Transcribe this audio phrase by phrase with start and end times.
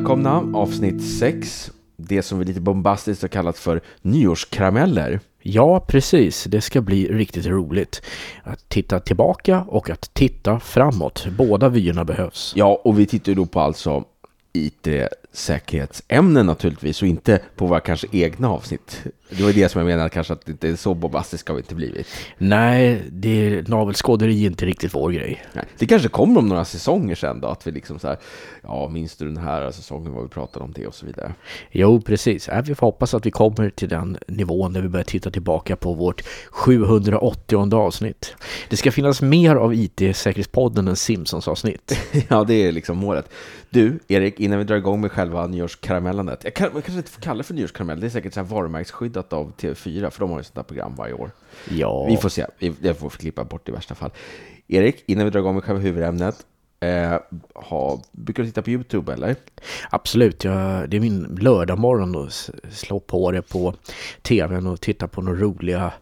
[0.00, 1.70] välkomna, avsnitt 6.
[1.96, 5.20] Det som vi lite bombastiskt har kallat för nyårskarameller.
[5.42, 6.44] Ja, precis.
[6.44, 8.02] Det ska bli riktigt roligt.
[8.42, 11.26] Att titta tillbaka och att titta framåt.
[11.38, 12.52] Båda vyerna behövs.
[12.56, 14.04] Ja, och vi tittar ju då på alltså
[15.32, 19.02] IT-säkerhetsämnen naturligtvis och inte på våra kanske egna avsnitt.
[19.30, 21.60] Det var det som jag menade kanske att det inte är så bombastiskt har vi
[21.60, 22.06] inte blivit.
[22.38, 25.44] Nej, det navelskåderi är inte riktigt vår grej.
[25.52, 28.16] Nej, det kanske kommer om några säsonger sen då, att vi liksom så här,
[28.62, 31.34] ja, minns du den här säsongen vad vi pratade om det och så vidare.
[31.70, 32.48] Jo, precis.
[32.48, 35.76] Äh, vi får hoppas att vi kommer till den nivån där vi börjar titta tillbaka
[35.76, 38.34] på vårt 780 avsnitt.
[38.68, 41.98] Det ska finnas mer av IT-säkerhetspodden än Simpsons-avsnitt.
[42.28, 43.30] ja, det är liksom målet.
[43.72, 46.44] Du, Erik, innan vi drar igång med själva nyårskaramellandet.
[46.44, 48.46] Jag kan, man kanske inte får kalla det för nyårskaramell, det är säkert så här
[48.46, 51.30] varumärkesskyddat av TV4, för de har ju sånt där program varje år.
[51.70, 52.06] Ja.
[52.06, 52.46] Vi får se,
[52.80, 54.10] jag får klippa bort det i värsta fall.
[54.68, 56.46] Erik, innan vi drar igång med själva huvudämnet,
[56.82, 57.18] Eh,
[57.54, 59.36] ha, brukar du titta på YouTube eller?
[59.90, 63.74] Absolut, jag, det är min lördagmorgon att slå på det på
[64.22, 65.92] tvn och titta på några roliga...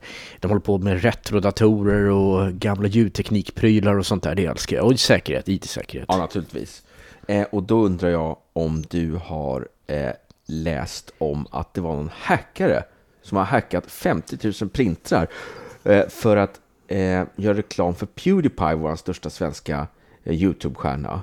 [0.41, 4.87] De håller på med retrodatorer och gamla ljudteknikprylar och sånt där, det älskar jag.
[4.87, 6.07] Och säkerhet, IT-säkerhet.
[6.09, 6.83] Ja, naturligtvis.
[7.29, 10.11] Eh, och då undrar jag om du har eh,
[10.47, 12.85] läst om att det var någon hackare
[13.23, 15.29] som har hackat 50 000 printrar
[15.85, 19.87] eh, för att eh, göra reklam för Pewdiepie, vår största svenska
[20.25, 21.23] eh, YouTube-stjärna.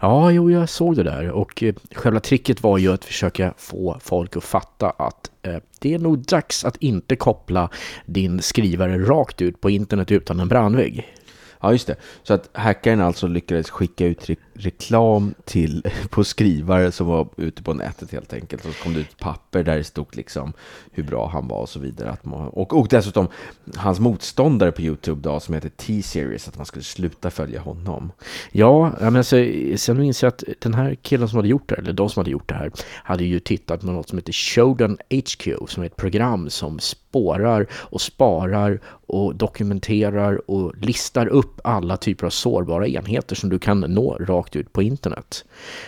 [0.00, 3.98] Ja, jo, jag såg det där och eh, själva tricket var ju att försöka få
[4.00, 7.70] folk att fatta att eh, det är nog dags att inte koppla
[8.06, 11.14] din skrivare rakt ut på internet utan en brandvägg.
[11.60, 11.96] Ja, just det.
[12.22, 17.62] Så att hackaren alltså lyckades skicka ut re reklam till, på skrivare som var ute
[17.62, 18.64] på nätet helt enkelt.
[18.64, 20.52] Och så kom det ut papper där det stod liksom
[20.92, 22.10] hur bra han var och så vidare.
[22.10, 23.28] Att man, och, och dessutom
[23.76, 28.12] hans motståndare på YouTube då som heter T-Series, att man skulle sluta följa honom.
[28.52, 29.36] Ja, men alltså,
[29.76, 32.30] sen minns jag att den här killen som hade gjort det, eller de som hade
[32.30, 32.72] gjort det här,
[33.04, 37.66] hade ju tittat på något som heter Shodan HQ, som är ett program som spårar
[37.72, 43.80] och sparar och dokumenterar och listar upp alla typer av sårbara enheter som du kan
[43.80, 45.44] nå rakt ut på internet.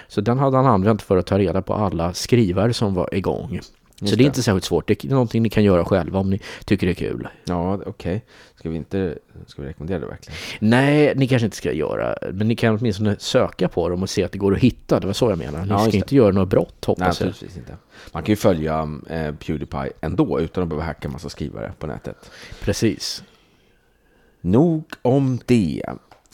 [0.09, 3.55] Så den hade han använt för att ta reda på alla skrivare som var igång.
[3.55, 3.75] Just
[4.09, 4.89] så det är inte särskilt svårt.
[4.89, 7.29] Det är någonting ni kan göra själva om ni tycker det är kul.
[7.45, 7.91] Ja, okej.
[7.91, 8.21] Okay.
[8.55, 10.39] Ska vi inte ska vi rekommendera det verkligen?
[10.59, 12.17] Nej, ni kanske inte ska göra.
[12.33, 15.01] Men ni kan åtminstone söka på dem och se att det går att hitta.
[15.01, 15.63] Det var så jag menar.
[15.63, 17.51] Ni ja, ska inte göra något brott, hoppas Nej, jag.
[17.57, 17.77] inte.
[18.13, 21.87] Man kan ju följa eh, Pewdiepie ändå utan att behöva hacka en massa skrivare på
[21.87, 22.31] nätet.
[22.61, 23.25] Precis.
[24.41, 25.83] Nog om det.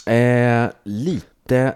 [0.07, 1.75] Eh, lite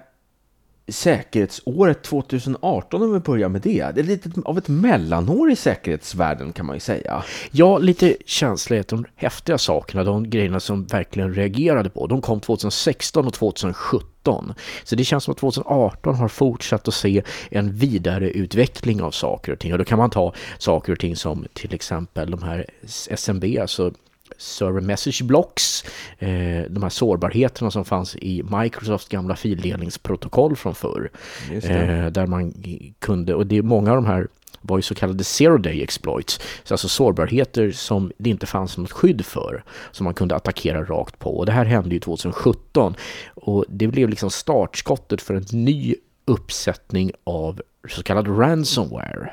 [0.93, 3.91] säkerhetsåret 2018 om vi börjar med det.
[3.95, 7.25] Det är lite av ett mellanår i säkerhetsvärlden kan man ju säga.
[7.51, 8.89] Ja, lite känslighet.
[8.89, 14.55] De häftiga sakerna, de grejerna som verkligen reagerade på, de kom 2016 och 2017.
[14.85, 19.59] Så det känns som att 2018 har fortsatt att se en vidareutveckling av saker och
[19.59, 19.73] ting.
[19.73, 22.67] Och då kan man ta saker och ting som till exempel de här
[23.11, 23.93] SMB, alltså
[24.39, 25.85] server message blocks,
[26.19, 31.11] eh, de här sårbarheterna som fanns i Microsofts gamla fildelningsprotokoll från förr.
[31.53, 32.55] Eh, där man
[32.99, 34.29] kunde, och det är många av de här
[34.61, 38.93] var ju så kallade zero day exploits, så alltså sårbarheter som det inte fanns något
[38.93, 41.39] skydd för, som man kunde attackera rakt på.
[41.39, 42.95] Och det här hände ju 2017
[43.35, 49.33] och det blev liksom startskottet för en ny uppsättning av så kallad ransomware.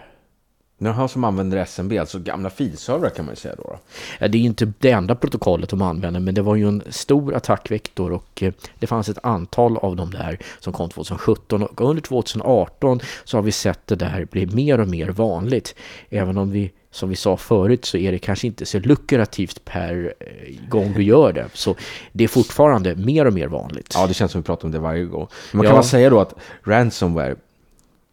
[0.79, 3.79] Jaha, som använder SMB, alltså gamla filservrar kan man ju säga då,
[4.19, 7.35] Ja, det är inte det enda protokollet de använder, men det var ju en stor
[7.35, 12.01] attackvektor och eh, det fanns ett antal av dem där som kom 2017 och under
[12.01, 15.75] 2018 så har vi sett det där bli mer och mer vanligt.
[16.09, 20.13] Även om vi som vi sa förut så är det kanske inte så lukrativt per
[20.19, 21.49] eh, gång du gör det.
[21.53, 21.75] Så
[22.11, 23.94] det är fortfarande mer och mer vanligt.
[23.95, 25.27] Ja, det känns som vi pratar om det varje gång.
[25.53, 25.61] Ja.
[25.61, 26.33] kan man säga då att
[26.63, 27.35] ransomware,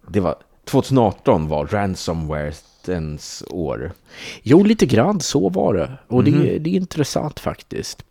[0.09, 3.93] det var 2018 var ransomwarens år.
[4.43, 5.93] Jo, lite grann så var det.
[6.09, 6.41] Och mm.
[6.43, 8.05] det, det, är intressant faktiskt.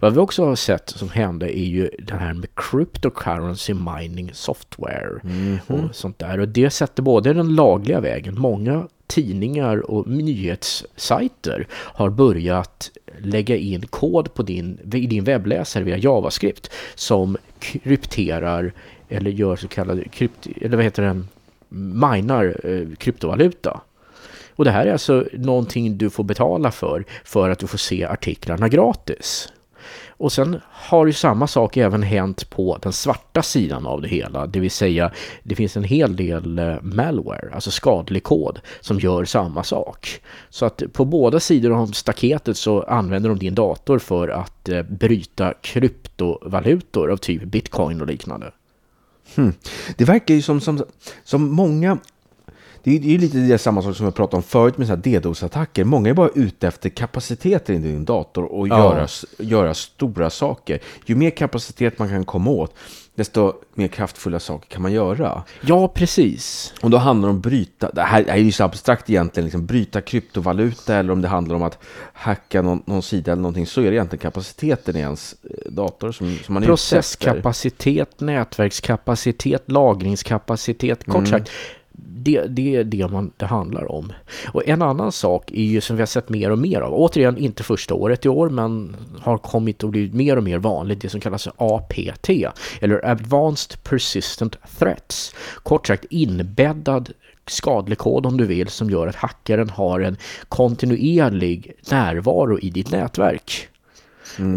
[0.00, 5.20] Vad vi också har sett som hände är ju det här med cryptocurrency mining software
[5.24, 5.58] mm.
[5.66, 6.40] och sånt där.
[6.40, 13.86] Och det sätter både den lagliga vägen, många tidningar och nyhetssajter har börjat lägga in
[13.86, 18.72] kod på din, din webbläsare via JavaScript som krypterar
[19.08, 21.22] eller gör så kallade krypt, eller vad heter det,
[21.70, 23.80] minar eh, kryptovaluta.
[24.56, 28.04] Och det här är alltså någonting du får betala för, för att du får se
[28.04, 29.48] artiklarna gratis.
[30.08, 34.46] Och sen har ju samma sak även hänt på den svarta sidan av det hela,
[34.46, 35.12] det vill säga
[35.42, 40.20] det finns en hel del eh, malware, alltså skadlig kod, som gör samma sak.
[40.50, 44.82] Så att på båda sidor om staketet så använder de din dator för att eh,
[44.82, 48.52] bryta kryptovalutor av typ bitcoin och liknande.
[49.34, 49.52] Hmm.
[49.96, 50.84] Det verkar ju som, som,
[51.24, 51.98] som många...
[52.82, 55.84] Det är ju lite det samma sak som jag pratade om förut med DDoS-attacker.
[55.84, 58.78] Många är bara ute efter kapaciteter i din dator och Ja.
[58.78, 60.80] göra, göra stora saker.
[61.06, 62.74] Ju mer kapacitet man kan komma åt,
[63.14, 65.42] desto mer kraftfulla saker kan man göra.
[65.60, 66.74] Ja, precis.
[66.82, 70.00] Och då handlar det om bryta, det här är ju så abstrakt egentligen, liksom bryta
[70.00, 71.78] kryptovaluta eller om det handlar om att
[72.12, 76.12] hacka någon, någon sida eller någonting, så är det egentligen kapaciteten i ens eh, dator
[76.12, 76.66] som, som man är.
[76.66, 81.44] Processkapacitet, nätverkskapacitet, lagringskapacitet, kort Mm.
[82.06, 84.12] Det, det är det man, det handlar om.
[84.52, 86.94] Och en annan sak är ju som vi har sett mer och mer av.
[86.94, 91.00] Återigen, inte första året i år, men har kommit och blivit mer och mer vanligt.
[91.00, 92.30] Det som kallas APT,
[92.80, 95.34] eller Advanced Persistent Threats.
[95.62, 97.12] Kort sagt inbäddad
[97.46, 100.16] skadlig kod om du vill som gör att hackaren har en
[100.48, 103.68] kontinuerlig närvaro i ditt nätverk.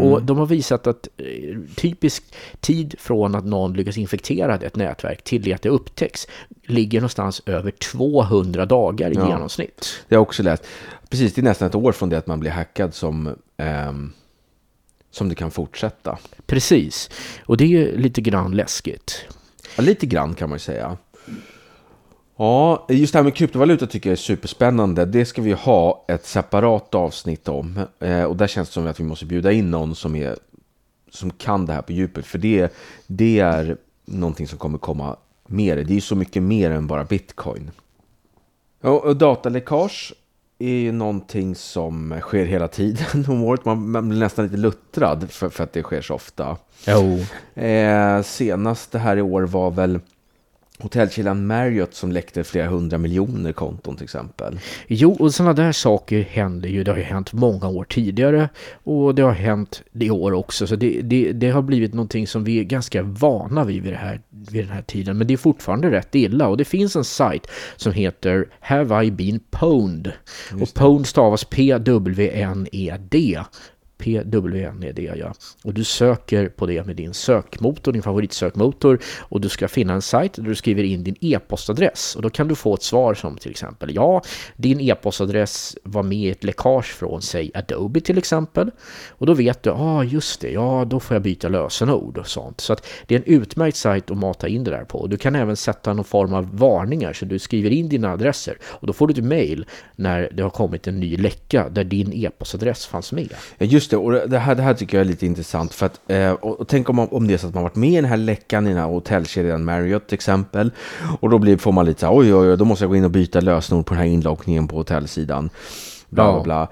[0.02, 1.26] Och de har visat att eh,
[1.76, 2.24] typisk
[2.60, 6.28] tid från att någon lyckas infektera ett nätverk till det att det upptäcks
[6.66, 9.28] ligger någonstans över 200 dagar i Ja.
[9.30, 10.04] genomsnitt.
[10.08, 10.64] Det har jag också läst.
[11.10, 14.12] Precis, det är nästan ett år från det att man blir hackad som, ehm,
[15.12, 16.18] som det kan fortsätta.
[16.46, 17.10] Precis,
[17.46, 19.26] och det är ju lite grann läskigt.
[19.78, 20.98] Ja, lite grann kan man ju säga.
[22.38, 25.06] Ja, just det här med kryptovaluta tycker jag är superspännande.
[25.06, 27.80] Det ska vi ha ett separat avsnitt om.
[28.00, 30.38] Eh, och där känns det som att vi måste bjuda in någon som, är,
[31.12, 32.26] som kan det här på djupet.
[32.26, 32.74] För det,
[33.08, 35.16] det är någonting som kommer komma
[35.48, 35.76] mer.
[35.76, 37.72] Det är ju så mycket mer än bara bitcoin.
[38.82, 40.14] Ja, och dataläckage
[40.60, 43.66] är ju någonting som sker hela tiden om året.
[43.66, 46.58] Man, man blir nästan lite luttrad för, för att det sker så ofta.
[46.88, 47.20] Jo.
[47.64, 50.00] Eh, senast det här i år var väl
[50.80, 54.60] hotellkedjan Marriott som läckte flera hundra miljoner konton till exempel.
[54.88, 56.84] Jo, och sådana där saker händer ju.
[56.84, 58.50] Det har ju hänt många år tidigare
[58.84, 60.68] och det har hänt i år också.
[60.68, 63.98] Så det, det, det har blivit någonting som vi är ganska vana vid vid, det
[63.98, 65.18] här, vid den här tiden.
[65.18, 66.48] Men det är fortfarande rätt illa.
[66.48, 70.12] Och det finns en sajt som heter Have I been pwned?
[70.62, 73.40] Och pwned stavas P-W-N-E-D.
[73.98, 75.34] PWNED ja.
[75.64, 80.02] Och du söker på det med din sökmotor, din favoritsökmotor och du ska finna en
[80.02, 83.38] sajt där du skriver in din e-postadress och då kan du få ett svar som
[83.38, 84.22] till exempel ja,
[84.56, 88.72] din e-postadress var med i ett läckage från säg Adobe till exempel
[89.10, 92.28] och då vet du, ja ah, just det, ja då får jag byta lösenord och
[92.28, 92.62] sånt.
[92.62, 95.08] Så att det är en utmärkt sajt att mata in det där på.
[95.08, 98.88] Du kan även sätta någon form av varningar så du skriver in dina adresser och
[98.88, 102.86] då får du ett mail när det har kommit en ny läcka där din e-postadress
[102.86, 103.30] fanns med.
[103.60, 105.74] Just just det, och det här, det här tycker jag är lite intressant.
[105.74, 107.90] För att, eh, och, och tänk om, om det är så att man varit med
[107.90, 110.72] i den här läckan i den här hotellkedjan Marriott till exempel.
[111.20, 112.96] Och då blir, får man lite så här, oj, oj, oj, då måste jag gå
[112.96, 115.50] in och byta lösenord på den här inloggningen på hotellsidan.
[116.10, 116.68] Bla, bla, bla.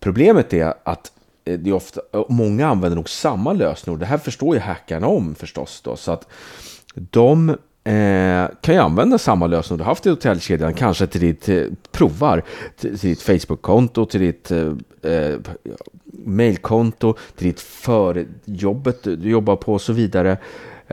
[0.00, 1.12] Problemet är att
[1.44, 4.00] eh, det är ofta, många använder nog samma lösenord.
[4.00, 5.80] Det här förstår ju hackarna om förstås.
[5.84, 6.26] Då, så att
[6.94, 7.48] de
[7.84, 12.42] eh, kan ju använda samma lösenord du haft i hotellkedjan, kanske till ditt eh, provar,
[12.76, 14.72] till, till ditt Facebook-konto, till ditt eh,
[15.04, 15.38] eh,
[16.24, 20.38] mailkonto, till ditt förjobbet du jobbar på och så vidare.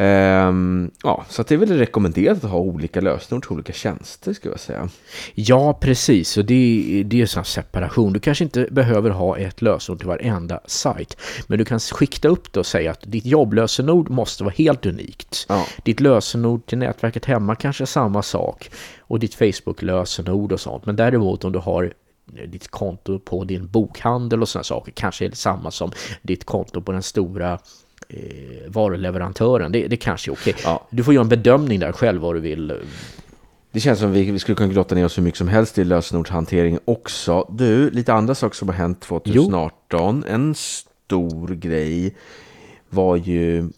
[0.01, 4.53] Ehm, ja, så det är väl rekommenderat att ha olika lösenord till olika tjänster, skulle
[4.53, 4.89] jag säga.
[5.35, 6.37] Ja, precis.
[6.37, 8.13] Och det, det är sån separation.
[8.13, 11.17] Du kanske inte behöver ha ett lösenord till varenda sajt.
[11.47, 15.45] Men du kan skikta upp det och säga att ditt jobblösenord måste vara helt unikt.
[15.49, 15.65] Ja.
[15.83, 18.69] Ditt lösenord till nätverket hemma kanske är samma sak.
[18.99, 20.85] Och ditt Facebook-lösenord och sånt.
[20.85, 21.93] Men däremot om du har
[22.47, 26.81] ditt konto på din bokhandel och sådana saker kanske är det samma som ditt konto
[26.81, 27.59] på den stora
[28.09, 28.19] eh,
[28.67, 29.71] varuleverantören.
[29.71, 30.55] Det, det kanske är okej.
[30.63, 30.87] Ja.
[30.89, 32.73] Du får göra en bedömning där själv vad du vill.
[33.71, 35.83] Det känns som vi, vi skulle kunna grotta ner oss hur mycket som helst i
[35.83, 37.47] lösenordshantering också.
[37.51, 40.23] Du, lite andra saker som har hänt 2018.
[40.23, 42.15] En stor grej
[42.89, 43.69] var ju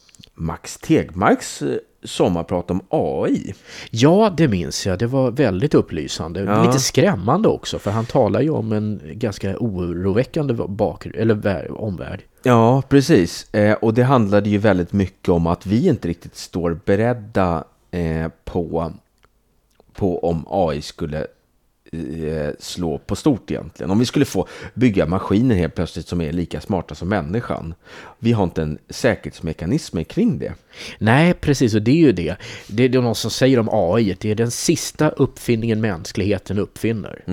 [0.41, 3.53] Max Tegmarks eh, sommarprat om AI.
[3.89, 4.99] Ja, det minns jag.
[4.99, 6.41] Det var väldigt upplysande.
[6.43, 6.65] Ja.
[6.65, 12.21] Lite skrämmande också, för han talar ju om en ganska oroväckande bak eller vär- omvärld.
[12.43, 13.53] Ja, precis.
[13.53, 18.27] Eh, och det handlade ju väldigt mycket om att vi inte riktigt står beredda eh,
[18.43, 18.93] på,
[19.93, 21.27] på om AI skulle
[22.59, 23.91] slå på stort egentligen.
[23.91, 27.73] Om vi skulle få bygga maskiner helt plötsligt som är lika smarta som människan.
[28.19, 30.53] Vi har inte en säkerhetsmekanism kring det.
[30.97, 32.35] Nej, precis, och det är ju det.
[32.67, 37.23] Det är det någon som säger om AI, det är den sista uppfinningen mänskligheten uppfinner.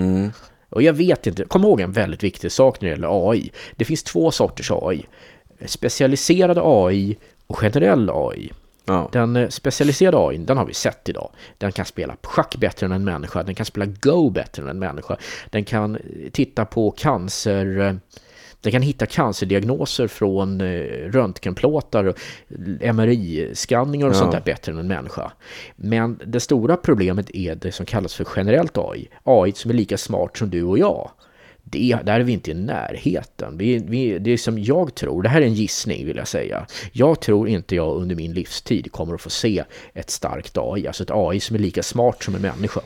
[0.71, 3.51] Och jag vet inte, kom ihåg en väldigt viktig sak när det gäller AI.
[3.77, 5.07] Det finns två sorters AI.
[5.67, 8.53] Specialiserad AI och generell AI.
[8.89, 9.09] Ja.
[9.13, 11.31] Den eh, specialiserade AI, den har vi sett idag.
[11.59, 14.79] Den kan spela schack bättre än en människa, den kan spela Go bättre än en
[14.79, 15.17] människa.
[15.51, 16.01] Den kan eh,
[16.33, 17.95] titta på cancer, eh,
[18.61, 20.63] Den kan hitta cancerdiagnoser från
[21.13, 22.17] röntgenplåtar och
[22.95, 24.19] MRI-skanningar och Ja.
[24.19, 25.33] sånt där bättre än en människa.
[25.77, 29.09] Men det stora problemet är det som kallas för generellt AI.
[29.25, 31.11] AI som är lika smart som du och jag.
[31.71, 33.59] Det, där är vi inte i närheten.
[33.59, 36.67] Vi, vi, det är som jag tror, det här är en gissning vill jag säga.
[36.93, 41.03] Jag tror inte jag under min livstid kommer att få se ett starkt AI, alltså
[41.03, 42.81] ett AI som är lika smart som en människa.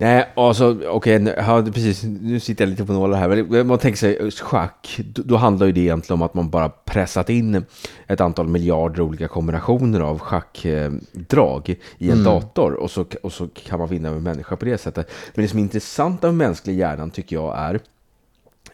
[0.00, 2.02] Nej, alltså okej, ja, det- precis.
[2.04, 3.42] Nu sitter jag lite på nålar här.
[3.48, 6.68] Men man tänker sig schack, då, då handlar ju det egentligen om att man bara
[6.68, 7.64] pressat in
[8.06, 13.78] ett antal miljarder olika kombinationer av schackdrag i en dator och så, och så kan
[13.78, 15.10] man vinna med människa på det sättet.
[15.34, 17.80] Men det som är intressant av mänsklig hjärnan tycker jag är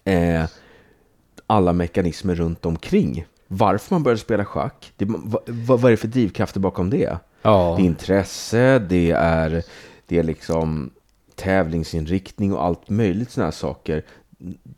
[0.05, 0.45] eh,
[1.47, 3.27] alla mekanismer runt omkring.
[3.49, 7.19] Varför man började spela schack, det, vad, vad är det för drivkrafter bakom det?
[7.43, 7.75] Ja.
[7.77, 9.63] Det är intresse, det är,
[10.07, 10.91] det är liksom
[11.35, 14.03] tävlingsinriktning och allt möjligt sådana här saker.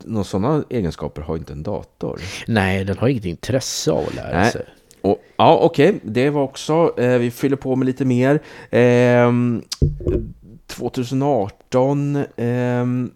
[0.03, 2.21] Några sådana egenskaper har inte en dator.
[2.47, 4.51] Nej, den har inget intresse av att lära Nej.
[4.51, 4.65] sig.
[5.01, 8.39] Och, ja, okej, det var också, eh, vi fyller på med lite mer.
[8.69, 9.61] Ehm,
[10.67, 13.11] 2018, ehm,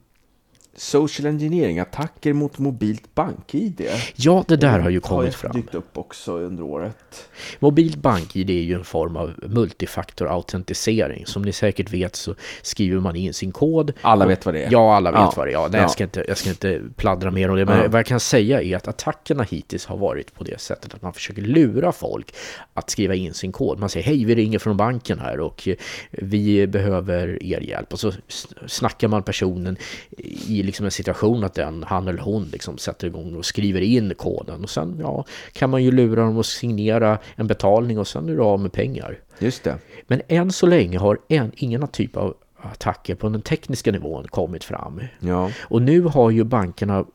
[0.75, 3.87] social engineering, attacker mot mobilt bank-id.
[4.15, 5.51] Ja, det där har ju Har kommit ju fram.
[5.51, 7.29] dykt upp också under året.
[7.59, 11.25] Mobilt bank-id är ju en form av multifaktor-autentisering.
[11.25, 13.93] Som ni säkert vet så skriver man in sin kod.
[14.01, 14.71] Alla vet vad det är.
[14.71, 15.33] Ja, alla vet Ja.
[15.37, 15.53] vad det är.
[15.53, 15.81] Ja, nej, Ja.
[15.81, 17.65] jag, ska inte, jag ska inte pladdra mer om det.
[17.65, 17.87] Men Ja.
[17.87, 21.13] vad jag kan säga är att attackerna hittills har varit på det sättet att man
[21.13, 22.33] försöker lura folk
[22.73, 23.79] att skriva in sin kod.
[23.79, 25.75] Man säger hej, vi ringer från banken här och eh,
[26.11, 27.93] vi behöver er hjälp.
[27.93, 28.11] Och så
[28.67, 29.77] snackar man personen
[30.47, 34.15] i liksom en situation att den, han eller hon liksom sätter igång och skriver in
[34.15, 34.63] koden.
[34.63, 38.33] Och sen ja, kan man ju lura dem att signera en betalning och sen är
[38.33, 39.19] du av med pengar.
[39.39, 39.77] Just det.
[40.07, 44.63] Men än så länge har en, ingen typ av attacker på den tekniska nivån kommit
[44.63, 45.01] fram.
[45.19, 45.51] Ja.
[45.61, 47.05] Och nu har ju bankerna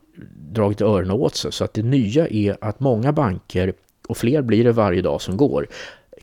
[0.51, 3.73] dragit öronen åt sig så att det nya är att många banker,
[4.07, 5.67] och fler blir det varje dag som går,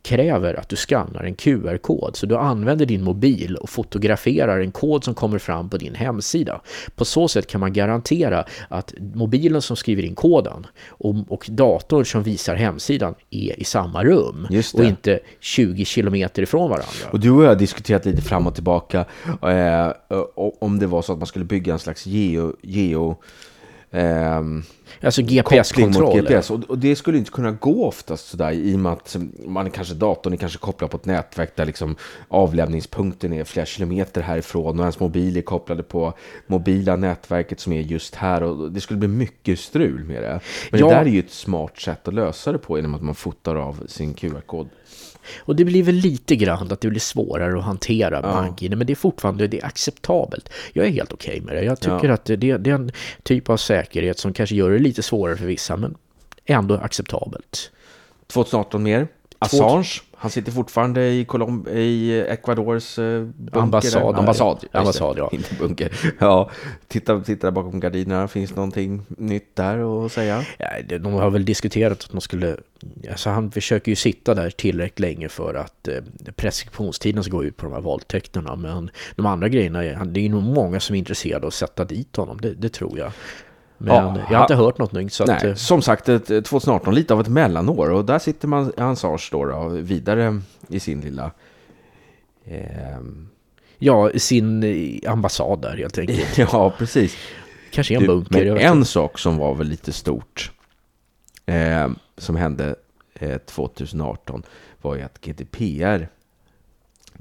[0.04, 2.16] kräver att du skannar en QR-kod.
[2.16, 6.60] Så du använder din mobil och fotograferar en kod som kommer fram på din hemsida.
[6.96, 12.04] På så sätt kan man garantera att mobilen som skriver in koden och, och datorn
[12.04, 17.08] som visar hemsidan är i samma rum och inte 20 kilometer ifrån varandra.
[17.10, 19.04] Och du och jag har diskuterat lite fram och tillbaka
[19.42, 19.92] eh,
[20.60, 23.16] om det var så att man skulle bygga en slags geo, geo
[23.94, 24.62] ehm,
[25.02, 26.20] Alltså GPS-kontroll.
[26.22, 26.50] GPS.
[26.50, 29.94] Och, och det skulle inte kunna gå oftast sådär i och med att man kanske
[29.94, 31.96] datorn är kanske kopplad på ett nätverk där liksom
[32.28, 36.12] avlämningspunkten är flera kilometer härifrån och ens mobil är kopplade på
[36.46, 40.40] mobila nätverket som är just här och det skulle bli mycket strul med det.
[40.70, 40.88] Men Ja.
[40.88, 43.54] det där är ju ett smart sätt att lösa det på genom att man fotar
[43.56, 44.68] av sin QR-kod.
[45.38, 48.22] Och det blir väl lite grann att det blir svårare att hantera Ja.
[48.22, 50.48] bank-id, men det är fortfarande det är acceptabelt.
[50.72, 51.64] Jag är helt okej med det.
[51.64, 52.12] Jag tycker Ja.
[52.14, 55.46] att det, det är en typ av säkerhet som kanske gör det lite svårare för
[55.46, 55.94] vissa, men
[56.46, 57.70] ändå acceptabelt.
[58.26, 59.08] 2018 mer.
[59.44, 63.60] Assange, han sitter fortfarande i, Colom i Ecuadors eh, bunker.
[63.60, 64.08] Ambassad, där.
[64.08, 64.18] ja.
[64.18, 64.64] Ambassad.
[64.72, 65.28] Ambassad, ja.
[65.32, 65.92] Inte bunker.
[66.18, 66.50] Ja,
[66.88, 68.28] titta, titta bakom gardinerna.
[68.28, 70.44] Finns någonting nytt där att säga?
[70.58, 72.56] Ja, de har väl diskuterat att de skulle...
[73.10, 75.94] Alltså han försöker ju sitta där tillräckligt länge för att eh,
[76.36, 78.56] preskriptionstiden ska gå ut på de här våldtäkterna.
[78.56, 82.16] Men de andra grejerna, det är nog många som är intresserade av att sätta dit
[82.16, 83.12] honom, det, det tror jag.
[83.84, 85.12] Men Ja, jag har inte hört något nytt.
[85.12, 87.90] Så att, Nej, eh, som sagt, ett, ett 2018, lite av ett mellanår.
[87.90, 91.30] Och där sitter man, Assange då, då vidare i sin lilla...
[92.46, 93.28] ehm,
[93.78, 96.38] Ja, sin eh, ambassad där helt enkelt.
[96.52, 97.16] ja, precis.
[97.70, 98.44] Kanske en Du, bunker.
[98.54, 100.52] men en sak som var väl lite stort
[101.46, 101.88] eh,
[102.18, 102.74] som hände
[103.14, 104.42] eh, 2018
[104.82, 106.08] var ju att GDPR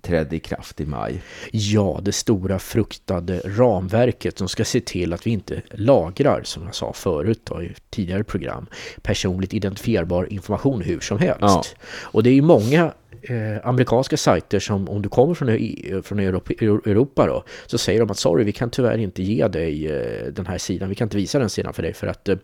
[0.04, 1.22] trädde i kraft i maj.
[1.52, 6.76] Ja, det stora fruktade ramverket som ska se till att vi inte lagrar, som jag
[6.76, 8.66] sa förut då, i tidigare program,
[9.02, 11.40] personligt identifierbar information hur som helst.
[11.42, 11.64] Ja.
[12.02, 16.54] Och det är ju många eh, amerikanska sajter som om du kommer från, från Europa,
[16.60, 20.46] Europa då, så säger de att sorry, vi kan tyvärr inte ge dig eh, den
[20.46, 22.38] här sidan, vi kan inte visa den sidan för dig för att eh,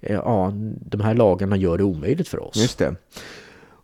[0.00, 2.56] ja, de här lagarna gör det omöjligt för oss.
[2.56, 2.94] Just det.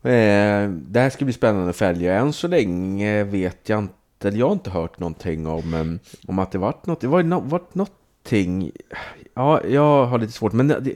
[0.02, 2.14] Eh, det här ska bli spännande att följa.
[2.14, 6.52] Än så länge vet jag inte, eller jag har inte hört någonting om, om att
[6.52, 8.73] det varit något, det var no, varit någonting,
[9.35, 10.90] ja, jag har lite svårt, men det, det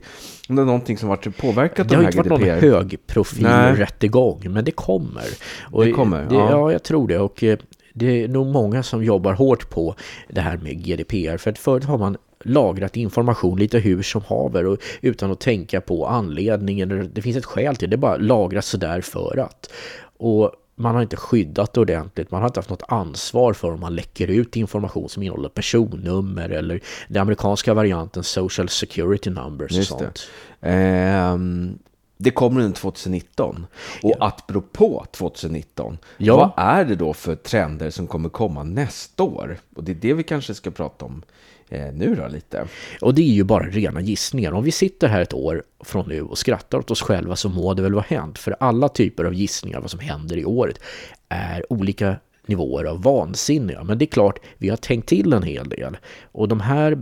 [0.49, 2.61] är någonting som varit påverkat Det har inte varit någon GDPR.
[2.61, 3.75] högprofil Nej.
[3.75, 5.25] rättegång, men det kommer.
[5.73, 6.51] Och Det kommer, det, ja.
[6.51, 6.73] ja.
[6.73, 7.19] jag tror det.
[7.19, 7.59] Och eh,
[7.93, 9.95] det är nog många som jobbar hårt på
[10.29, 11.37] det här med GDPR.
[11.37, 15.81] För att förut har man lagrat information lite hur som haver och utan att tänka
[15.81, 17.11] på anledningen.
[17.15, 19.71] Det finns ett skäl till det, det bara lagras sådär för att.
[20.17, 23.81] Och man har inte skyddat det ordentligt, man har inte haft något ansvar för om
[23.81, 29.77] man läcker ut information som innehåller personnummer eller den amerikanska varianten social security numbers och
[29.77, 30.29] Just sånt.
[30.61, 30.69] det.
[30.69, 31.79] Ehm,
[32.17, 33.67] det kommer under 2019.
[34.03, 36.37] Och apropå 2019, Ja.
[36.57, 39.59] vad är det då för trender som kommer komma nästa år?
[39.77, 41.29] Och det är det vi kanske ska prata om eh,
[41.71, 42.67] nu då lite.
[43.01, 44.53] Och det är ju bara rena gissningar.
[44.53, 47.75] Om vi sitter här ett år från nu och skrattar åt oss själva så må
[47.75, 48.39] det väl vara hänt.
[48.39, 50.81] För alla typer av gissningar vad som händer i året
[51.29, 52.17] är olika
[52.47, 53.85] nivåer av vansinniga.
[53.85, 55.97] Men det är klart, vi har tänkt till en hel del.
[56.33, 56.99] Och de här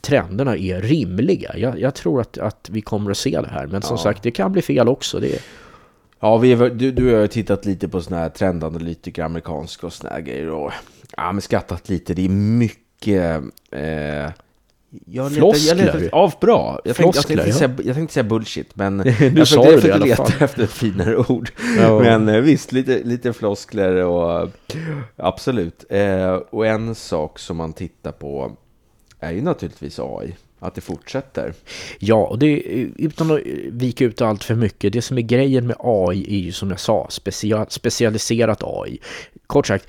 [0.00, 1.56] trenderna är rimliga.
[1.56, 3.66] Jag, jag tror att, att vi kommer att se det här.
[3.66, 4.02] Men som Ja.
[4.02, 5.20] sagt, det kan bli fel också.
[5.20, 5.42] Det,
[6.22, 9.92] Ja, vi är, du, du har ju tittat lite på sådana här trendanalytiker, amerikanska och
[9.92, 10.72] såna här grejer och
[11.16, 12.14] ja, men skrattat lite.
[12.14, 12.78] Det är mycket...
[13.08, 14.30] Eh,
[15.06, 16.08] jag Floskler.
[16.12, 16.80] ja, bra.
[16.84, 19.98] Jag tänkte, jag, tänkte säga, jag tänkte säga bullshit, men Du jag sa försökte- jag
[20.00, 21.50] försökte leta efter ett finare ord.
[21.78, 21.98] Ja.
[22.00, 24.48] Men eh, visst, lite, lite floskler och
[25.16, 25.84] absolut.
[25.88, 28.52] Eh, och en sak som man tittar på
[29.20, 30.36] är ju naturligtvis AI.
[30.62, 31.54] Att det fortsätter.
[31.98, 32.52] Ja, och det,
[32.96, 33.40] utan att
[33.70, 36.80] vika ut allt för mycket, det som är grejen med AI är ju som jag
[36.80, 38.98] sa, specia, specialiserat AI.
[39.46, 39.86] Kort sagt,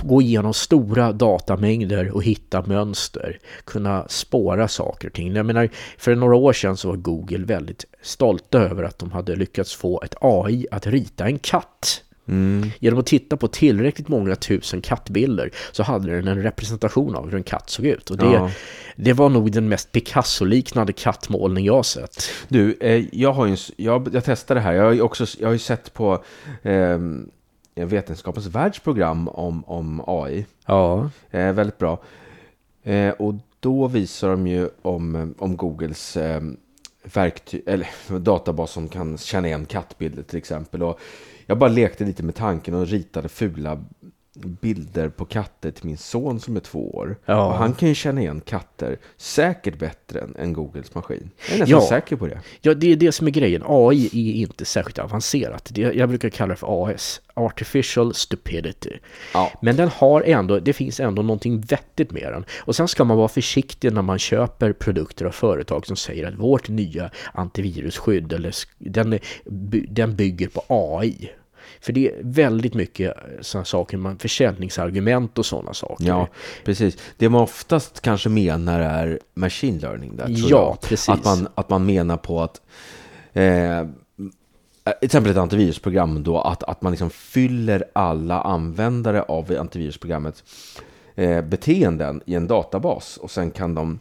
[0.00, 5.36] gå igenom stora datamängder och hitta mönster, kunna spåra saker och ting.
[5.36, 9.36] Jag menar, för några år sedan så var Google väldigt stolta över att de hade
[9.36, 12.00] lyckats få ett AI att rita en katt.
[12.28, 12.70] Mm.
[12.78, 17.34] Genom att titta på tillräckligt många tusen kattbilder så hade den en representation av hur
[17.34, 18.10] en katt såg ut.
[18.10, 18.50] Och det, Ja.
[18.96, 22.30] det var nog den mest Picasso-liknande kattmålning jag sett.
[22.48, 24.72] Du, eh, jag har ju, jag, jag testade det här.
[24.72, 26.24] Jag har ju också, jag har ju sett på
[26.62, 26.98] eh,
[27.74, 30.46] Vetenskapens världsprogram om, om AI.
[30.66, 31.98] Ja, Eh, väldigt bra.
[32.82, 36.40] Eh, och då visar de ju om, om Googles eh,
[37.02, 37.88] verktyg, eller
[38.18, 40.82] databas som kan känna igen kattbilder till exempel.
[40.82, 41.00] Och
[41.46, 43.84] jag bara lekte lite med tanken och ritade fula
[44.34, 47.16] bilder på katter till min son som är två år.
[47.26, 47.46] Ja.
[47.46, 51.30] Och han kan ju känna igen katter säkert bättre än, än Googles maskin.
[51.48, 51.86] Jag är nästan Ja.
[51.88, 52.40] säker på det.
[52.60, 53.62] ja, det är det som är grejen.
[53.66, 55.68] AI är inte särskilt avancerat.
[55.74, 58.92] Det, jag brukar kalla det för AS, Artificial Stupidity.
[59.34, 59.52] Ja.
[59.62, 62.44] Men den har ändå, det finns ändå någonting vettigt med den.
[62.58, 66.34] Och sen ska man vara försiktig när man köper produkter av företag som säger att
[66.34, 69.18] vårt nya antivirusskydd, eller den,
[69.88, 71.30] den bygger på AI.
[71.80, 76.04] För det är väldigt mycket sådana saker, man, försäljningsargument och sådana saker.
[76.04, 76.28] Ja,
[76.64, 76.96] precis.
[77.16, 80.80] Det man oftast kanske menar är machine learning där, tror Ja, jag.
[80.80, 81.08] precis.
[81.08, 82.60] Att man, att man menar på att
[83.32, 83.86] eh,
[84.84, 90.44] till exempel ett antivirusprogram då, att, att man liksom fyller alla användare av antivirusprogrammet
[91.14, 93.98] eh, beteenden i en databas och sen kan de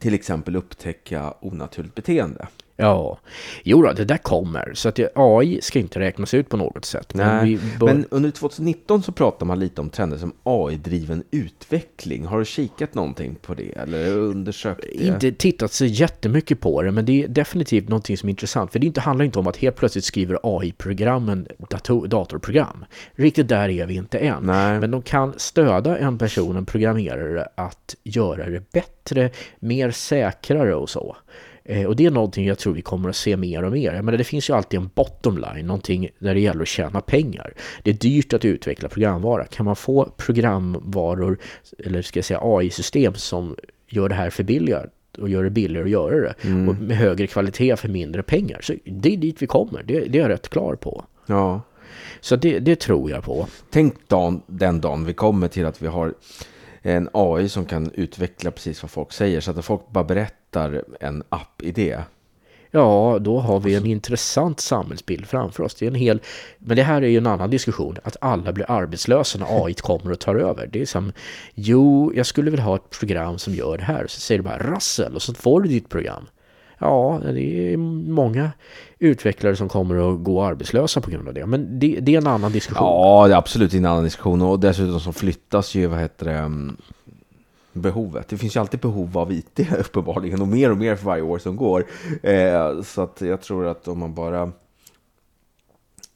[0.00, 2.46] till exempel upptäcka onaturligt beteende.
[2.76, 3.18] Ja,
[3.62, 4.72] jo då, det där kommer.
[4.74, 7.14] Så att AI ska inte räknas ut på något sätt.
[7.14, 12.24] Men bör, Men under 2019 så pratar man lite om trender som AI-driven utveckling.
[12.26, 15.06] Har du kikat någonting på det eller undersökt det?
[15.06, 18.72] inte tittat så jättemycket på det, men det är definitivt någonting som är intressant.
[18.72, 22.84] För det inte, handlar inte om att helt plötsligt skriver AI-programmen dator, datorprogram.
[23.14, 24.42] Riktigt där är vi inte än.
[24.42, 24.80] Nej.
[24.80, 30.90] Men de kan stödja en person, en programmerare, att göra det bättre, mer säkrare och
[30.90, 31.16] så.
[31.64, 33.94] Eh, Och det är någonting jag tror vi kommer att se mer och mer.
[33.94, 37.00] Jag menar, det finns ju alltid en bottom line, någonting där det gäller att tjäna
[37.00, 37.52] pengar.
[37.82, 39.44] Det är dyrt att utveckla programvara.
[39.44, 41.38] Kan man få programvaror,
[41.78, 43.56] eller ska jag säga AI-system som
[43.88, 44.86] gör det här för billigare
[45.18, 46.34] och gör det billigare att göra det
[46.68, 48.60] och med högre kvalitet för mindre pengar.
[48.62, 51.04] Så det är dit vi kommer, det, det är jag rätt klar på.
[51.26, 51.60] Ja.
[52.20, 53.46] Så det, det tror jag på.
[53.70, 56.14] Tänk dagen, den dagen vi kommer till att vi har
[56.82, 59.40] en AI som kan utveckla precis vad folk säger.
[59.40, 60.34] Så att folk bara berättar
[61.00, 61.98] en app-idé.
[62.70, 65.74] Ja, då har vi en intressant samhällsbild framför oss.
[65.74, 66.20] Det är en hel...
[66.58, 70.12] Men det här är ju en annan diskussion, att alla blir arbetslösa när AI kommer
[70.12, 70.66] och tar över.
[70.66, 71.12] Det är som,
[71.54, 74.06] jo, jag skulle vilja ha ett program som gör det här.
[74.06, 76.26] Så säger du bara rassel och så får du ditt program.
[76.78, 78.50] Ja, det är många
[78.98, 81.46] utvecklare som kommer att gå arbetslösa på grund av det.
[81.46, 82.86] Men det, det är en annan diskussion.
[82.88, 84.42] Ja, det är absolut en annan diskussion.
[84.42, 86.76] Och dessutom så flyttas ju, vad heter det, mm,
[87.74, 88.28] behovet.
[88.28, 91.38] Det finns ju alltid behov av IT uppenbarligen och mer och mer för varje år
[91.38, 91.86] som går.
[92.22, 94.52] Eh, så att jag tror att om man bara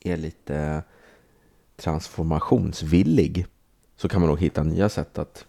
[0.00, 0.82] är lite
[1.76, 3.46] transformationsvillig
[3.96, 5.46] så kan man nog hitta nya sätt att,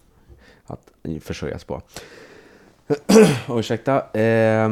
[0.64, 1.82] att försörjas på.
[3.48, 4.20] ursäkta.
[4.20, 4.68] Eh,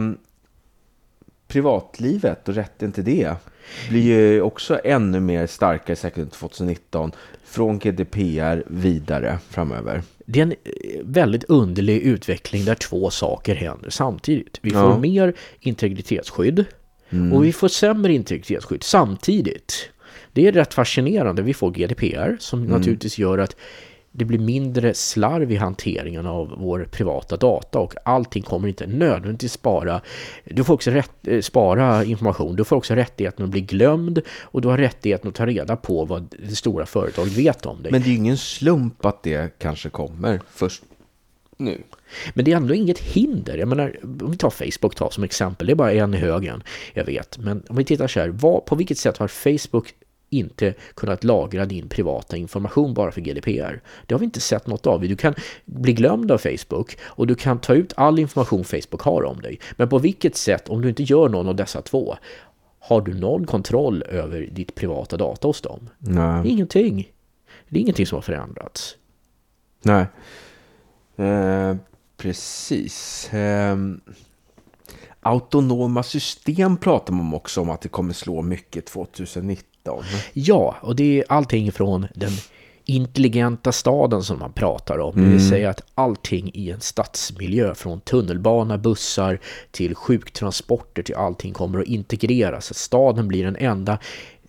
[1.49, 3.35] privatlivet och rätten till det
[3.91, 7.13] blir ju också ännu mer starkare säkert under 2019
[7.45, 10.03] från GDPR vidare framöver.
[10.27, 10.57] Det är en eh,
[11.05, 14.59] väldigt underlig utveckling där två saker händer samtidigt.
[14.63, 14.99] Vi får Ja.
[14.99, 16.65] mer integritetsskydd
[17.33, 19.91] och vi får sämre integritetsskydd samtidigt.
[20.33, 21.43] Det Det är rätt fascinerande.
[21.43, 22.73] Vi får GDPR som Mm.
[22.73, 23.57] naturligtvis gör att
[24.19, 29.53] det blir mindre slarv i hanteringen av vår privata data och allting kommer inte nödvändigtvis
[29.53, 30.01] spara.
[30.45, 32.57] Du får också rätt, eh, spara information.
[32.57, 36.05] Du får också rättigheten att bli glömd och du har rättigheten att ta reda på
[36.05, 37.93] vad det stora företaget vet om dig.
[37.93, 40.83] Men det är ju ingen slump att det kanske kommer först
[41.57, 41.83] nu.
[42.35, 43.59] Men det är ändå inget hinder.
[43.59, 46.63] Jag menar, om vi tar Facebook ta som exempel, det är bara en i högen,
[46.95, 47.39] jag vet.
[47.39, 49.95] Men om vi tittar så här, vad, på vilket sätt har Facebook
[50.31, 53.81] inte kunnat lagra din privata information bara för GDPR?
[54.07, 55.01] Det har vi inte sett något av.
[55.01, 59.25] Du kan bli glömd av Facebook och du kan ta ut all information Facebook har
[59.25, 59.61] om dig.
[59.77, 62.17] Men på vilket sätt, om du inte gör någon av dessa två,
[62.79, 65.91] har du någon kontroll över ditt privata data hos dem?
[65.99, 66.49] Nej.
[66.49, 67.13] Ingenting.
[67.69, 68.97] Det är ingenting som har förändrats.
[69.83, 70.07] Nej.
[71.17, 71.77] Eh,
[72.17, 73.29] precis.
[73.35, 73.77] Eh,
[75.21, 79.68] autonoma system pratar man också om att det kommer slå mycket 2019.
[80.33, 82.33] Ja, och det är allting från den
[82.85, 85.25] intelligenta staden som man pratar om.
[85.25, 91.53] Det vill säga att allting i en stadsmiljö från tunnelbana, bussar till sjuktransporter till allting
[91.53, 92.71] kommer att integreras.
[92.71, 93.99] Att staden blir en enda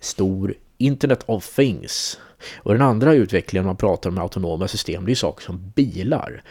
[0.00, 2.18] stor Internet of Things.
[2.56, 6.42] Och den andra utvecklingen man pratar om med autonoma system, det är saker som bilar.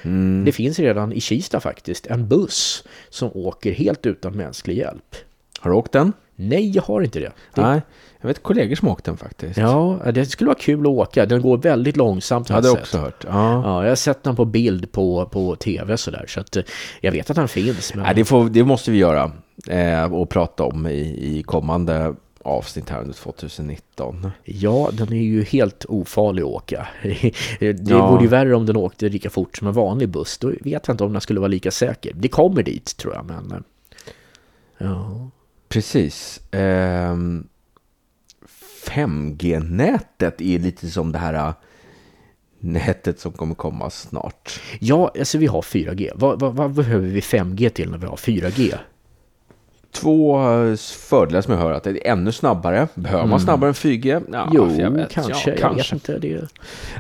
[0.46, 5.16] Det finns redan i Kista faktiskt en buss som åker helt utan mänsklig hjälp.
[5.60, 6.14] Har du åkt den?
[6.40, 7.32] Nej, jag har inte det.
[7.54, 7.82] det Nej.
[8.22, 9.58] Jag vet kollegor som åkt den faktiskt.
[9.58, 11.26] Ja, det skulle vara kul att åka.
[11.26, 12.50] Den går väldigt långsamt.
[12.50, 13.26] Jag har hade också hört.
[13.28, 13.62] Ja.
[13.64, 16.26] Ja, jag har sett den på bild på, på tv sådär.
[16.28, 16.64] Så att eh,
[17.02, 17.94] jag vet att den finns.
[17.94, 18.04] Men...
[18.04, 19.32] Nej, det, får, det måste vi göra
[19.68, 24.32] eh, och prata om i, i kommande avsnitt här under 2019.
[24.44, 26.88] Ja, den är ju helt ofarlig att åka.
[27.60, 28.12] Det Ja.
[28.12, 30.38] vore ju värre om den åkte lika fort som en vanlig buss.
[30.38, 32.12] Då vet jag inte om den skulle vara lika säker.
[32.16, 33.52] Det kommer dit tror jag, men...
[33.52, 33.58] eh,
[34.78, 35.30] Ja.
[35.70, 36.42] Precis.
[36.52, 37.48] Ehm,
[38.88, 41.54] 5G-nätet är lite som det här äh,
[42.60, 44.62] nätet som kommer komma snart.
[44.80, 46.12] Ja, alltså vi har 4G.
[46.16, 48.76] Vad, vad, vad behöver vi 5G till när vi har 4G?
[49.92, 50.76] Två eh,
[51.10, 52.88] fördelar som jag hör att det är ännu snabbare.
[52.94, 54.24] Behöver man snabbare än 4G?
[54.32, 55.12] Ja, jo, vet.
[55.12, 55.50] kanske.
[55.52, 56.18] Ja, jag vet inte.
[56.20, 56.48] Det...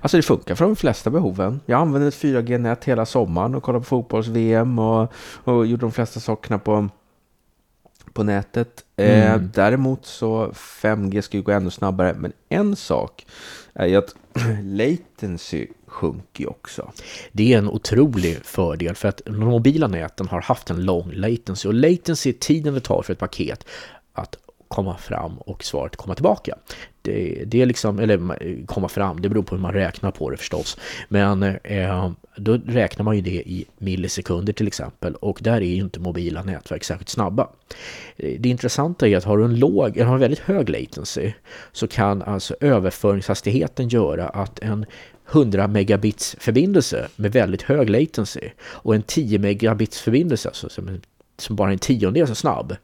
[0.01, 1.59] Alltså det funkar för de flesta behoven.
[1.65, 6.19] Jag använde ett 4G-nät hela sommaren och kollade på fotbolls-VM och, och gjorde de flesta
[6.19, 6.89] sakerna på,
[8.13, 8.85] på nätet.
[8.95, 12.15] Eh, däremot så 5G ska ju gå ännu snabbare.
[12.17, 13.25] Men en sak
[13.73, 14.15] är ju att
[14.63, 16.91] latency sjunker ju också.
[17.31, 21.67] Det är en otrolig fördel för att de mobila näten har haft en lång latency
[21.67, 23.65] och latency är tiden det tar för ett paket
[24.13, 24.37] att
[24.69, 26.55] komma fram och svaret komma tillbaka.
[27.01, 30.37] Det, det är liksom, eller komma fram, det beror på hur man räknar på det
[30.37, 30.77] förstås.
[31.07, 35.81] Men eh, då räknar man ju det i millisekunder till exempel och där är ju
[35.81, 37.49] inte mobila nätverk särskilt snabba.
[38.17, 41.31] Eh, det intressanta är att har du en låg, eller har en väldigt hög latency
[41.71, 44.85] så kan alltså överföringshastigheten göra att en
[45.31, 51.01] 100 megabits förbindelse med väldigt hög latency och en 10 megabits förbindelse, alltså som,
[51.37, 52.75] som bara är en tiondel så snabb,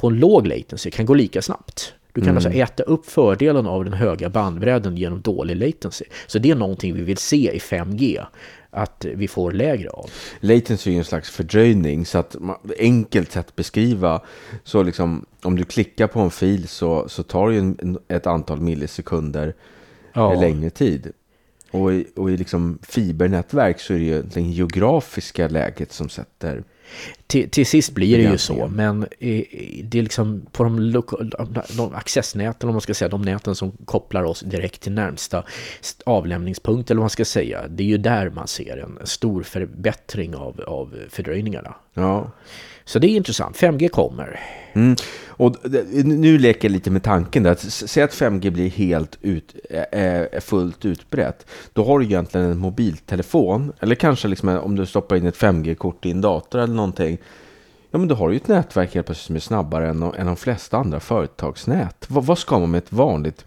[0.00, 1.94] på en låg latency kan gå lika snabbt.
[2.12, 6.04] Du kan alltså äta upp fördelen av den höga bandbredden genom dålig latency.
[6.26, 8.24] Så det är någonting vi vill se i 5G,
[8.70, 10.10] att vi får lägre av.
[10.40, 14.20] Latency är en slags fördröjning så att man, enkelt sätt att beskriva
[14.64, 18.60] så liksom om du klickar på en fil så, så tar det en, ett antal
[18.60, 19.54] millisekunder
[20.12, 20.40] Ja.
[20.40, 21.12] längre tid.
[21.70, 26.62] Och i, och i liksom fibernätverk så är det ju det geografiska läget som sätter
[27.30, 29.06] Till, till sist blir det ju så, men
[29.82, 30.92] det är liksom på de,
[31.76, 35.44] de, accessnäten, om man ska säga, de näten som kopplar oss direkt till närmsta
[35.80, 39.42] st- avlämningspunkt, eller vad man ska säga, det är ju där man ser en stor
[39.42, 41.74] förbättring av, av fördröjningarna.
[41.94, 42.30] Ja.
[42.84, 44.40] Så det är intressant, 5G kommer.
[44.72, 44.96] Mm.
[45.26, 45.56] Och
[46.04, 47.50] nu leker jag lite med tanken där.
[47.50, 49.54] att Säg att 5G blir helt ut,
[49.92, 51.46] äh, fullt utbrett.
[51.72, 53.72] Då har du egentligen en mobiltelefon.
[53.80, 57.18] Eller kanske liksom om du stoppar in ett 5G-kort i en dator eller någonting.
[57.90, 60.26] Ja, men då har du ju ett nätverk helt plötsligt som är snabbare än, än
[60.26, 62.04] de flesta andra företagsnät.
[62.08, 63.44] Vad, vad ska man med ett vanligt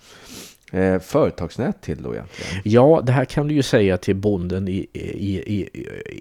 [0.71, 2.62] eh, företagsnät till då egentligen?
[2.63, 5.69] Ja, det här kan du ju säga till bonden i, i, i,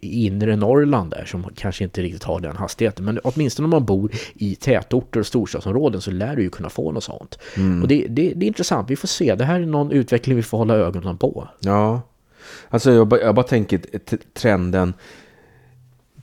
[0.02, 3.04] i inre Norrland där som kanske inte riktigt har den hastigheten.
[3.04, 6.92] Men åtminstone om man bor i tätorter och storstadsområden så lär du ju kunna få
[6.92, 7.38] något sånt.
[7.82, 9.34] Och det, det, det är intressant, vi får se.
[9.34, 11.48] Det här är någon utveckling vi får hålla ögonen på.
[11.60, 12.00] Ja,
[12.68, 13.80] alltså jag, bara- jag bara tänker
[14.34, 14.94] trenden,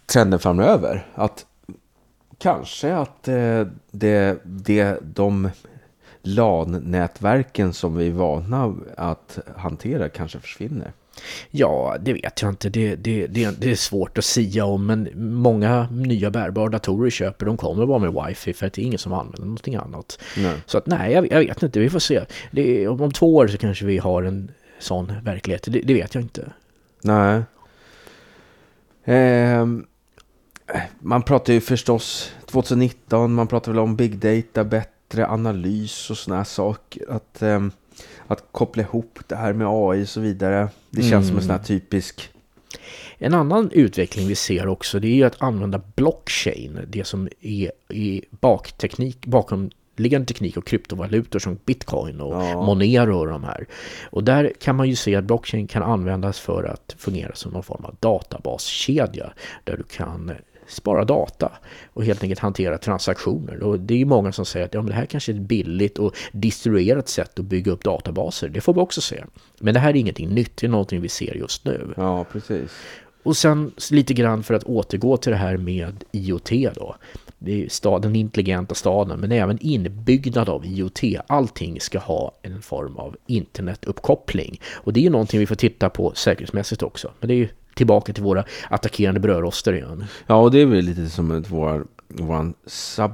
[0.05, 1.07] trenden framöver.
[1.15, 1.45] Att
[2.39, 5.49] kanske att eh, det, det, de
[6.21, 10.91] LAN-nätverken som vi är vana att hantera kanske försvinner.
[11.51, 12.69] Ja, det vet jag inte.
[12.69, 17.45] Det, det, det, det är svårt att säga om, men många nya bärbara datorer köper,
[17.45, 20.19] de kommer bara med wifi för att det är ingen som använder någonting annat.
[20.37, 20.55] Nej.
[20.65, 21.79] Så att nej, jag, jag vet inte.
[21.79, 22.21] Vi får se.
[22.51, 25.63] Det, om, två år så kanske vi har en sån verklighet.
[25.63, 26.51] Det, det vet jag inte.
[27.01, 27.41] Nej.
[29.05, 29.85] Ehm,
[30.99, 36.43] man pratar ju förstås 2019, man pratar väl om big data, bättre analys och här
[36.43, 37.11] saker.
[37.11, 37.71] Att, ehm,
[38.27, 40.69] att koppla ihop det här med AI och så vidare.
[40.89, 42.29] Det känns som en sån här typisk...
[43.17, 47.71] En annan utveckling vi ser också det är ju att använda blockchain, det som är
[47.89, 52.65] i bakteknik, bakomliggande teknik och kryptovalutor som bitcoin och Ja.
[52.65, 53.67] Monero och de här.
[54.03, 57.63] Och där kan man ju se att blockchain kan användas för att fungera som någon
[57.63, 60.31] form av databaskedja där du kan
[60.69, 61.51] spara data
[61.93, 63.63] och helt enkelt hantera transaktioner.
[63.63, 65.41] Och det är ju många som säger att ja, men det här kanske är ett
[65.41, 68.49] billigt och distribuerat sätt att bygga upp databaser.
[68.49, 69.23] Det får vi också se.
[69.59, 71.93] Men det här är ingenting nytt, det är någonting vi ser just nu.
[71.97, 72.71] Ja, precis.
[73.23, 76.95] Och sen lite grann för att återgå till det här med IoT då.
[77.37, 80.99] Det är stad, den intelligenta staden, men även inbyggnad av IoT.
[81.27, 84.61] Allting ska ha en form av internetuppkoppling.
[84.73, 87.11] Och det är ju någonting vi får titta på säkerhetsmässigt också.
[87.19, 87.47] Men det är ju
[87.79, 90.05] tillbaka till våra attackerande brödroster igen.
[90.27, 93.11] Ja, och det är väl lite som vår, våran sub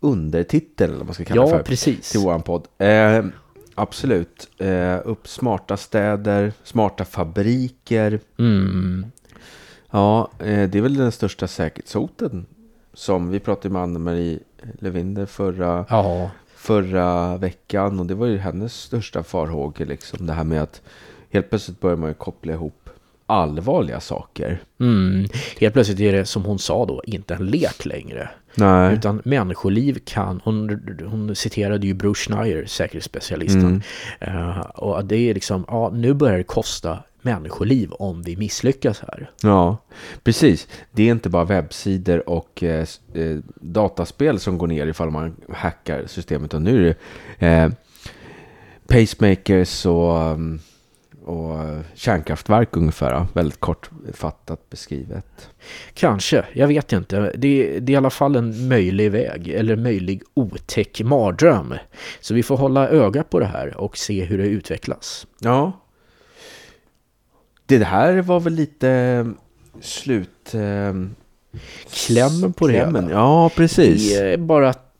[0.00, 2.10] undertitel, eller vad man ska kalla Ja, för, precis.
[2.10, 2.68] till våran podd.
[2.78, 3.24] Eh,
[3.74, 4.48] absolut.
[4.58, 8.20] Eh, upp smarta städer, smarta fabriker.
[8.38, 9.06] Mm.
[9.90, 12.46] Ja, eh, det är väl den största säkerhetshoten
[12.94, 14.38] som vi pratade med Anna-Marie
[14.78, 20.44] Levinder förra, Ja, förra veckan och det var ju hennes största farhågor liksom det här
[20.44, 20.82] med att
[21.30, 22.81] helt plötsligt börjar man ju koppla ihop
[23.32, 24.62] allvarliga saker.
[24.80, 25.26] mm.
[25.60, 28.28] helt plötsligt är det som hon sa då, inte en lek längre.
[28.54, 28.94] Nej.
[28.94, 33.82] Utan människoliv kan, hon, hon citerade ju Bruce Schneier, säkerhetsspecialisten.
[34.20, 39.30] Eh, och det är liksom, ja nu börjar det kosta människoliv om vi misslyckas här.
[39.42, 39.76] Ja,
[40.24, 40.68] precis.
[40.90, 46.06] Det är inte bara webbsidor och eh, eh, dataspel som går ner ifall man hackar
[46.06, 46.44] systemet.
[46.44, 46.94] Utan nu är
[47.38, 47.70] det eh,
[48.86, 50.60] pacemakers och, um,
[51.24, 53.26] och eh, kärnkraftverk ungefär.
[53.32, 55.50] Väldigt kortfattat beskrivet.
[55.94, 57.32] Kanske, jag vet inte.
[57.36, 61.74] Det, det är i alla fall en möjlig väg, eller möjlig otäck mardröm.
[62.20, 65.26] Så vi får hålla öga på det här och se hur det utvecklas.
[65.38, 65.72] Ja.
[67.66, 69.26] Det här var väl lite eh,
[69.80, 70.54] slut...
[70.54, 70.94] Eh,
[72.06, 73.08] Klämmen på det klämmen.
[73.08, 74.14] Ja, precis.
[74.18, 74.91] Det är bara att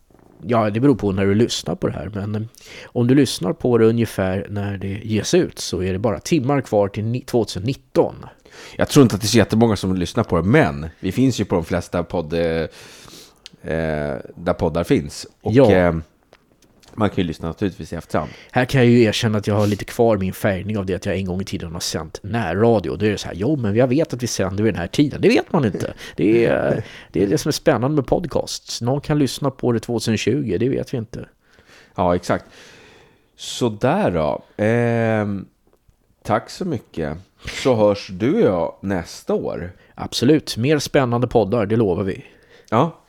[0.47, 2.43] Ja, det beror på när du lyssnar på det här, men eh,
[2.85, 6.61] om du lyssnar på det ungefär när det ges ut så är det bara timmar
[6.61, 8.15] kvar till ni- 2019.
[8.77, 11.41] Jag tror inte att det är så jättemånga som lyssnar på det, men vi finns
[11.41, 12.41] ju på de flesta podd, eh,
[13.73, 15.27] eh, där poddar finns.
[15.43, 15.67] Och Ja.
[16.93, 18.31] Eh, man kan ju lyssna naturligtvis i efterhand.
[18.53, 21.07] Här kan jag ju erkänna att jag har lite kvar min färgning av det att
[21.07, 22.97] jag en gång i tiden har sänt närradio.
[22.97, 24.87] Då är det så här, jo men jag vet att vi sänder vid den här
[24.87, 25.21] tiden.
[25.21, 25.95] Det vet man inte.
[26.17, 28.83] Det är det, är det som är spännande med podcasts.
[28.83, 31.29] Någon kan lyssna på det 2020, det vet vi inte.
[31.95, 32.45] Ja, exakt.
[33.37, 34.43] Så där då.
[34.57, 35.47] Ehm,
[36.23, 37.19] tack så mycket.
[37.63, 39.73] Så hörs du och jag nästa år.
[39.95, 42.25] Absolut, mer spännande poddar, det lovar vi.
[42.71, 43.02] Ja,